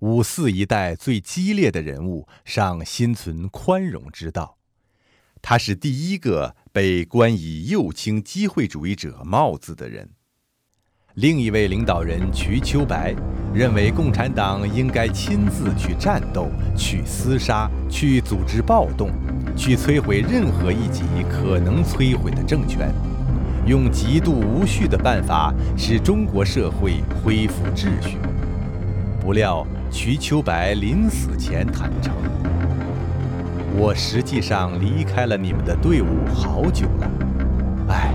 [0.00, 4.56] 五四一代最激烈的人物尚心存宽容之道，
[5.42, 10.13] 他是第一个被冠以右倾机会主义者帽子的人。
[11.14, 13.14] 另一位领导人瞿秋白
[13.52, 19.10] 认为，共产党应该亲自去战斗、去厮杀、去组织暴动、
[19.56, 22.92] 去摧毁任何一己可能摧毁的政权，
[23.64, 28.18] 用极度无序的办法使中国社会恢复秩序。
[29.20, 32.12] 不料，瞿秋白临死前坦诚
[33.78, 37.10] ：“我实际上离开了你们的队伍好久了，
[37.88, 38.12] 唉。”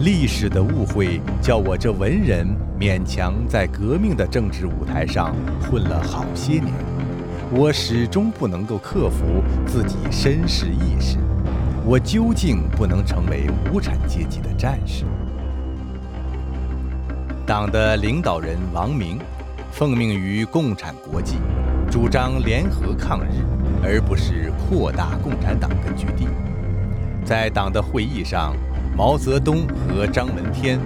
[0.00, 2.44] 历史的误会叫我这文人
[2.78, 5.32] 勉强在革命的政治舞台上
[5.62, 6.72] 混了好些年，
[7.52, 9.24] 我始终不能够克服
[9.64, 11.18] 自己身世意识，
[11.86, 15.04] 我究竟不能成为无产阶级的战士。
[17.46, 19.20] 党的领导人王明，
[19.70, 21.36] 奉命于共产国际，
[21.88, 23.44] 主张联合抗日，
[23.80, 26.26] 而不是扩大共产党根据地，
[27.24, 28.56] 在党的会议上。
[28.96, 30.78] 毛泽东和张闻天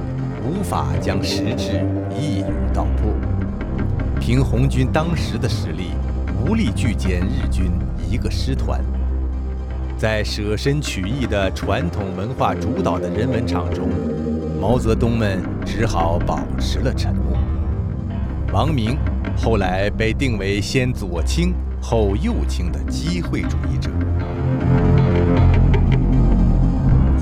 [0.42, 1.84] 无法将实质
[2.18, 3.12] 一语道破。
[4.18, 5.90] 凭红军当时的实力，
[6.40, 7.70] 无力拒歼日军
[8.10, 8.80] 一个师团。
[9.98, 13.90] 在舍身取义的传统文化主导的人文场中，
[14.58, 17.36] 毛泽东们只好保持了沉默。
[18.54, 18.96] 王明
[19.36, 23.90] 后来被定为先左倾后右倾的机会主义者。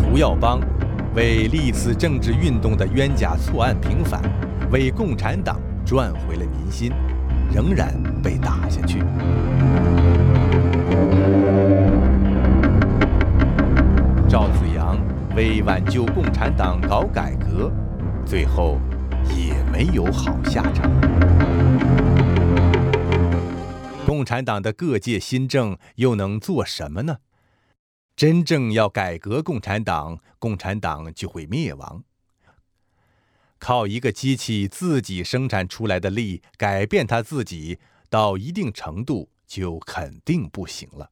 [0.00, 0.60] 胡耀邦。
[1.16, 4.20] 为历次政治运动的冤假错案平反，
[4.70, 6.92] 为共产党赚回了民心，
[7.50, 7.90] 仍然
[8.22, 8.98] 被打下去。
[14.28, 14.98] 赵子阳
[15.34, 17.72] 为挽救共产党搞改革，
[18.26, 18.78] 最后
[19.34, 20.90] 也没有好下场。
[24.04, 27.16] 共产党的各界新政又能做什么呢？
[28.16, 32.02] 真正要改革共产党，共产党就会灭亡。
[33.58, 41.10] 靠一个机器自己生产出来的力改变它自己，到一定程度就肯定不行了。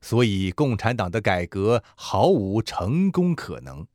[0.00, 3.86] 所以，共产党的改革毫无成功可能。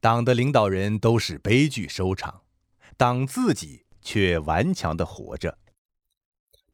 [0.00, 2.44] 党的领导人都是悲剧收场，
[2.96, 5.58] 党自己却顽强的活着。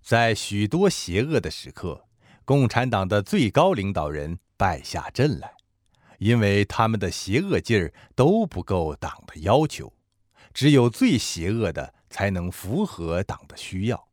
[0.00, 2.06] 在许多邪恶的时刻。
[2.44, 5.54] 共产党的最高领导人败下阵来，
[6.18, 9.92] 因为他们的邪恶劲儿都不够党的要求，
[10.52, 14.08] 只有最邪恶的才能符合党的需要。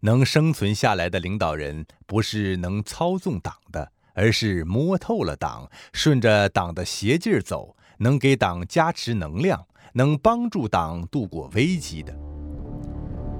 [0.00, 12.35] 能生存下来的领导人，不是能操纵党的，而是摸透了党，顺着党的邪劲儿走，能给党加持能量，能帮助党度过危机的。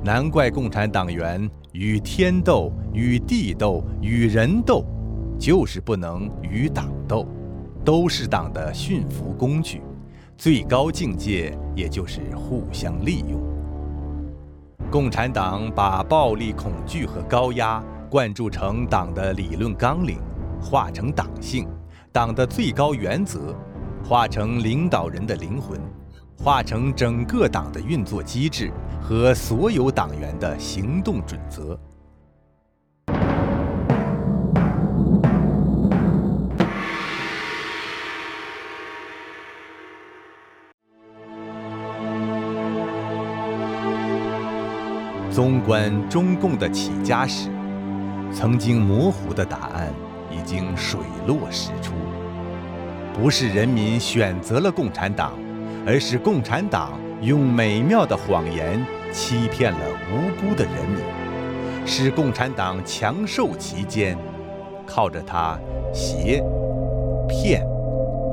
[0.07, 4.85] 难怪共产党员与天斗、与地斗、与人斗，
[5.37, 7.27] 就是不能与党斗，
[7.85, 9.83] 都是党的驯服工具，
[10.39, 13.43] 最高境界也就是互相利用。
[14.93, 20.19] 共产党把暴力、恐惧和高压灌注成党的理论纲领，
[20.63, 21.67] 化成党性、
[22.13, 23.53] 党的最高原则，
[24.05, 25.81] 化成领导人的灵魂。
[26.39, 28.71] 化成整个党的运作机制
[29.01, 31.79] 和所有党员的行动准则。
[45.31, 47.51] 纵观中共的起家史，
[48.33, 49.93] 曾经模糊的答案
[50.31, 51.93] 已经水落石出。
[53.13, 55.46] 不是人民选择了共产党。
[55.87, 59.79] 而是共产党用美妙的谎言欺骗了
[60.11, 60.99] 无辜的人民，
[61.87, 64.19] 使共产党强受其间，
[64.85, 65.57] 靠着他
[65.95, 66.43] 挟、
[67.29, 67.65] 骗、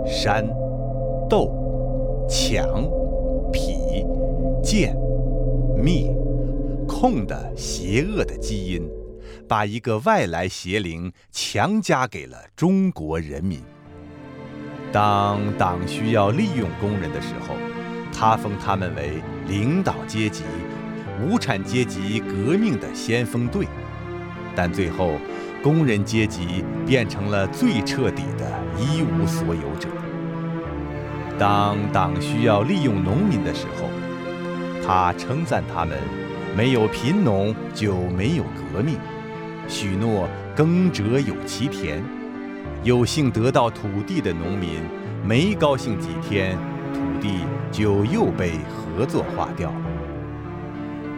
[0.04, 0.48] 煽、
[1.30, 1.48] 斗、
[2.28, 2.84] 抢、
[3.54, 4.04] 痞、
[4.64, 4.96] 贱、
[5.78, 6.12] 灭、
[6.88, 8.90] 控的邪恶的基因，
[9.48, 13.62] 把一个外来邪灵强加给了中国人民。
[14.94, 17.56] 当党需要利用工人的时候，
[18.16, 20.44] 他封他们为领导阶级、
[21.20, 23.68] 无产阶级革命的先锋队，
[24.56, 25.14] 但最后，
[25.64, 29.90] 工人阶级变成了最彻底的一无所有者。
[31.40, 33.90] 当党需要利用农民的时候，
[34.86, 35.98] 他称赞他们
[36.56, 39.00] 没有贫农就没有革命，
[39.68, 42.04] 许诺耕者有其田。
[42.84, 44.82] 有幸得到土地的农民，
[45.24, 46.58] 没高兴几天，
[46.94, 49.76] 土地就又被合作化掉了。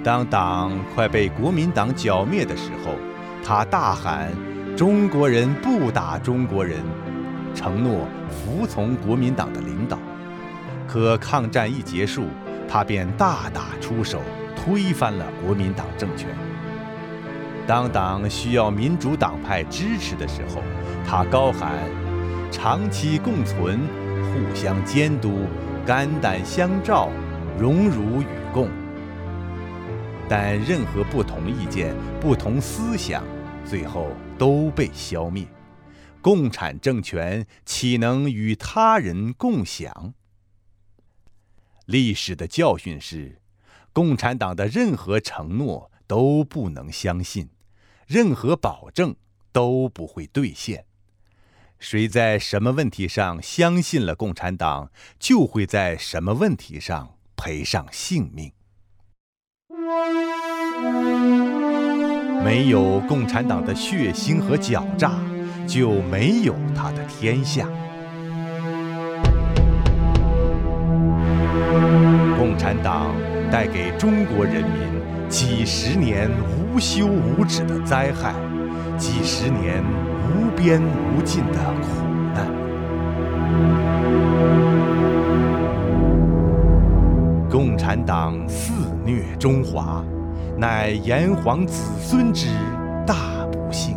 [0.03, 2.93] 当党快被国民党剿灭的时候，
[3.43, 4.31] 他大喊
[4.77, 6.79] ：“中国人不打中国人”，
[7.55, 9.97] 承诺服从国民党的领导。
[10.87, 12.25] 可抗战一结束，
[12.67, 14.21] 他便大打出手，
[14.55, 16.29] 推翻了国民党政权。
[17.67, 20.61] 当党需要民主党派支持的时候，
[21.03, 21.73] 他高喊
[22.51, 23.79] ：“长期共存，
[24.31, 25.47] 互相监督，
[25.85, 27.09] 肝胆相照，
[27.57, 28.69] 荣辱与共。”
[30.29, 33.23] 但任何不同意见、不同思想，
[33.65, 35.47] 最后都被消灭。
[36.21, 40.13] 共产政权岂能与他人共享？
[41.85, 43.39] 历史的教训是，
[43.91, 47.49] 共产党的任何承诺都不能相信。
[48.05, 49.15] 任何保证
[49.51, 50.85] 都不会兑现。
[51.79, 54.89] 谁在什么问题上相信了共产党，
[55.19, 58.51] 就会在什么问题上赔上性命。
[62.43, 65.11] 没有共产党的血腥和狡诈，
[65.67, 67.67] 就没有他的天下。
[72.37, 73.15] 共产党
[73.51, 75.05] 带给中国人民。
[75.27, 78.33] 几十年无无休无止的灾害，
[78.97, 79.81] 几十年
[80.27, 81.87] 无边无尽的苦
[82.33, 82.51] 难。
[87.49, 88.73] 共产党肆
[89.05, 90.03] 虐中华，
[90.57, 92.49] 乃炎黄子孙之
[93.07, 93.15] 大
[93.53, 93.95] 不幸；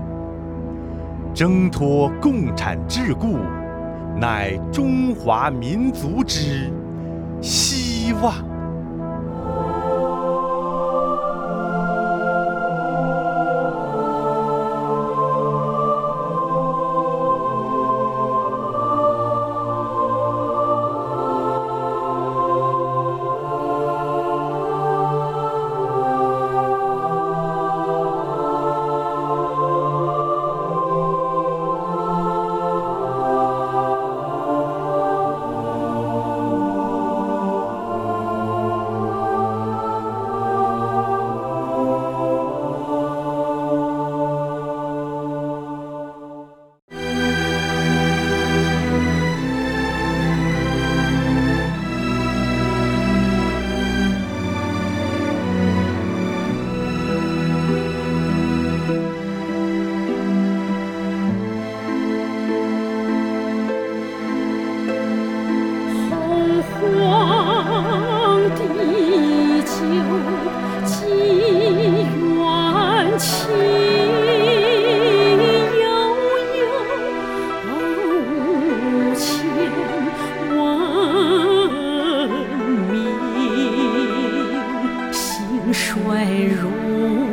[1.34, 3.40] 挣脱共产桎梏，
[4.16, 6.72] 乃中华民族之
[7.40, 8.47] 希望。
[87.07, 87.27] you.